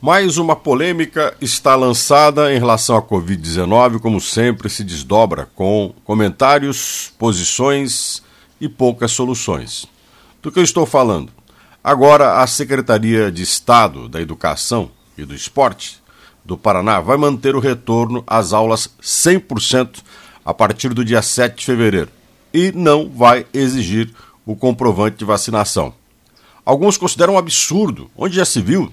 Mais 0.00 0.36
uma 0.36 0.54
polêmica 0.54 1.34
está 1.40 1.74
lançada 1.74 2.52
em 2.52 2.58
relação 2.58 2.98
à 2.98 3.02
Covid-19, 3.02 3.98
como 3.98 4.20
sempre, 4.20 4.68
se 4.68 4.84
desdobra 4.84 5.48
com 5.54 5.94
comentários, 6.04 7.14
posições 7.18 8.22
e 8.60 8.68
poucas 8.68 9.12
soluções. 9.12 9.86
Do 10.42 10.52
que 10.52 10.58
eu 10.58 10.62
estou 10.62 10.84
falando? 10.84 11.32
Agora, 11.82 12.42
a 12.42 12.46
Secretaria 12.46 13.32
de 13.32 13.42
Estado 13.42 14.06
da 14.06 14.20
Educação 14.20 14.90
e 15.16 15.24
do 15.24 15.34
Esporte 15.34 16.02
do 16.44 16.58
Paraná 16.58 17.00
vai 17.00 17.16
manter 17.16 17.56
o 17.56 17.60
retorno 17.60 18.22
às 18.26 18.52
aulas 18.52 18.90
100% 19.00 20.02
a 20.44 20.52
partir 20.52 20.92
do 20.92 21.06
dia 21.06 21.22
7 21.22 21.56
de 21.56 21.64
fevereiro 21.64 22.10
e 22.52 22.70
não 22.70 23.08
vai 23.08 23.46
exigir 23.52 24.12
o 24.44 24.54
comprovante 24.54 25.16
de 25.16 25.24
vacinação. 25.24 25.94
Alguns 26.66 26.98
consideram 26.98 27.34
um 27.34 27.38
absurdo, 27.38 28.10
onde 28.14 28.36
já 28.36 28.44
se 28.44 28.60
viu 28.60 28.92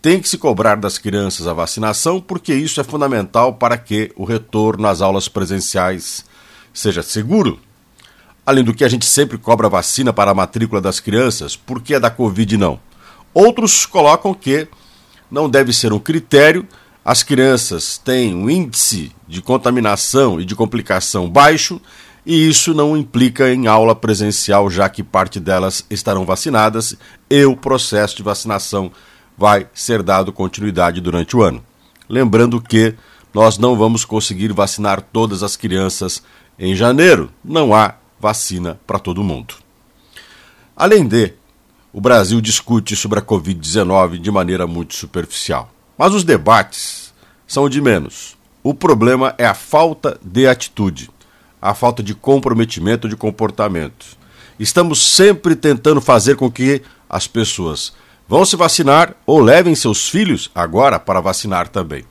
tem 0.00 0.20
que 0.20 0.28
se 0.28 0.38
cobrar 0.38 0.76
das 0.76 0.98
crianças 0.98 1.46
a 1.46 1.52
vacinação 1.52 2.20
porque 2.20 2.54
isso 2.54 2.80
é 2.80 2.84
fundamental 2.84 3.54
para 3.54 3.76
que 3.76 4.12
o 4.16 4.24
retorno 4.24 4.86
às 4.86 5.00
aulas 5.00 5.28
presenciais 5.28 6.24
seja 6.72 7.02
seguro. 7.02 7.58
Além 8.46 8.64
do 8.64 8.72
que 8.72 8.84
a 8.84 8.88
gente 8.88 9.04
sempre 9.04 9.36
cobra 9.36 9.68
vacina 9.68 10.12
para 10.12 10.30
a 10.30 10.34
matrícula 10.34 10.80
das 10.80 11.00
crianças, 11.00 11.56
por 11.56 11.82
que 11.82 11.94
a 11.94 11.98
da 11.98 12.10
Covid 12.10 12.56
não? 12.56 12.80
Outros 13.34 13.84
colocam 13.84 14.32
que 14.32 14.68
não 15.30 15.50
deve 15.50 15.72
ser 15.72 15.92
um 15.92 15.98
critério, 15.98 16.66
as 17.04 17.22
crianças 17.22 17.98
têm 17.98 18.34
um 18.34 18.48
índice 18.48 19.12
de 19.26 19.42
contaminação 19.42 20.40
e 20.40 20.44
de 20.44 20.54
complicação 20.54 21.28
baixo 21.28 21.80
e 22.24 22.48
isso 22.48 22.74
não 22.74 22.96
implica 22.96 23.52
em 23.52 23.66
aula 23.66 23.94
presencial, 23.94 24.70
já 24.70 24.88
que 24.88 25.02
parte 25.02 25.40
delas 25.40 25.84
estarão 25.88 26.24
vacinadas 26.24 26.96
e 27.30 27.44
o 27.44 27.56
processo 27.56 28.16
de 28.16 28.22
vacinação 28.22 28.92
vai 29.38 29.68
ser 29.72 30.02
dado 30.02 30.32
continuidade 30.32 31.00
durante 31.00 31.36
o 31.36 31.42
ano. 31.42 31.64
Lembrando 32.08 32.60
que 32.60 32.94
nós 33.32 33.56
não 33.56 33.76
vamos 33.76 34.04
conseguir 34.04 34.52
vacinar 34.52 35.00
todas 35.00 35.44
as 35.44 35.54
crianças 35.54 36.22
em 36.58 36.74
janeiro, 36.74 37.30
não 37.44 37.72
há 37.72 37.94
vacina 38.18 38.80
para 38.84 38.98
todo 38.98 39.22
mundo. 39.22 39.54
Além 40.76 41.06
de, 41.06 41.34
o 41.92 42.00
Brasil 42.00 42.40
discute 42.40 42.96
sobre 42.96 43.20
a 43.20 43.22
Covid-19 43.22 44.18
de 44.18 44.30
maneira 44.30 44.66
muito 44.66 44.94
superficial. 44.96 45.72
Mas 45.96 46.14
os 46.14 46.24
debates 46.24 47.14
são 47.46 47.68
de 47.68 47.80
menos. 47.80 48.36
O 48.62 48.74
problema 48.74 49.34
é 49.38 49.46
a 49.46 49.54
falta 49.54 50.18
de 50.22 50.46
atitude, 50.46 51.10
a 51.62 51.74
falta 51.74 52.02
de 52.02 52.14
comprometimento 52.14 53.08
de 53.08 53.16
comportamento. 53.16 54.18
Estamos 54.58 55.00
sempre 55.00 55.54
tentando 55.54 56.00
fazer 56.00 56.36
com 56.36 56.50
que 56.50 56.82
as 57.08 57.26
pessoas 57.26 57.92
Vão 58.28 58.44
se 58.44 58.56
vacinar 58.56 59.14
ou 59.24 59.40
levem 59.40 59.74
seus 59.74 60.06
filhos 60.06 60.50
agora 60.54 61.00
para 61.00 61.18
vacinar 61.18 61.66
também. 61.66 62.04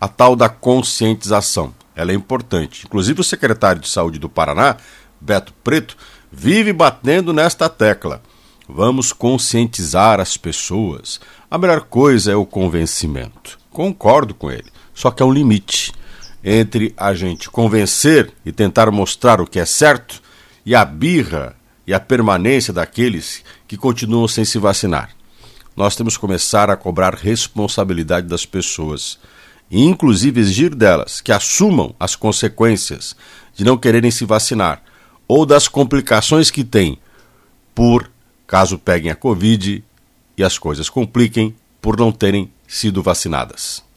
A 0.00 0.08
tal 0.08 0.34
da 0.34 0.48
conscientização. 0.48 1.74
Ela 1.94 2.12
é 2.12 2.14
importante. 2.14 2.86
Inclusive 2.86 3.20
o 3.20 3.24
secretário 3.24 3.82
de 3.82 3.88
Saúde 3.88 4.18
do 4.18 4.30
Paraná, 4.30 4.78
Beto 5.20 5.52
Preto, 5.62 5.94
vive 6.32 6.72
batendo 6.72 7.34
nesta 7.34 7.68
tecla. 7.68 8.22
Vamos 8.66 9.12
conscientizar 9.12 10.20
as 10.20 10.38
pessoas. 10.38 11.20
A 11.50 11.58
melhor 11.58 11.82
coisa 11.82 12.32
é 12.32 12.36
o 12.36 12.46
convencimento. 12.46 13.58
Concordo 13.70 14.34
com 14.34 14.50
ele. 14.50 14.72
Só 14.94 15.10
que 15.10 15.22
há 15.22 15.26
um 15.26 15.32
limite 15.32 15.92
entre 16.42 16.94
a 16.96 17.12
gente 17.12 17.50
convencer 17.50 18.32
e 18.42 18.52
tentar 18.52 18.90
mostrar 18.90 19.38
o 19.38 19.46
que 19.46 19.60
é 19.60 19.66
certo 19.66 20.22
e 20.64 20.74
a 20.74 20.82
birra 20.82 21.54
e 21.86 21.92
a 21.92 22.00
permanência 22.00 22.72
daqueles 22.72 23.44
que 23.66 23.76
continuam 23.76 24.26
sem 24.26 24.46
se 24.46 24.58
vacinar 24.58 25.18
nós 25.78 25.94
temos 25.94 26.16
que 26.16 26.20
começar 26.20 26.68
a 26.70 26.76
cobrar 26.76 27.14
responsabilidade 27.14 28.26
das 28.26 28.44
pessoas 28.44 29.16
e, 29.70 29.80
inclusive, 29.84 30.40
exigir 30.40 30.74
delas 30.74 31.20
que 31.20 31.30
assumam 31.30 31.94
as 32.00 32.16
consequências 32.16 33.14
de 33.54 33.62
não 33.62 33.78
quererem 33.78 34.10
se 34.10 34.24
vacinar 34.24 34.82
ou 35.28 35.46
das 35.46 35.68
complicações 35.68 36.50
que 36.50 36.64
têm 36.64 36.98
por 37.76 38.10
caso 38.44 38.76
peguem 38.76 39.12
a 39.12 39.14
Covid 39.14 39.84
e 40.36 40.42
as 40.42 40.58
coisas 40.58 40.90
compliquem 40.90 41.54
por 41.80 41.96
não 41.96 42.10
terem 42.10 42.50
sido 42.66 43.00
vacinadas. 43.00 43.87